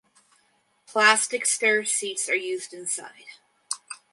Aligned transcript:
Plastic 0.87 1.45
Ster 1.45 1.83
seats 1.85 2.27
are 2.27 2.33
used 2.35 2.73
inside. 2.73 3.25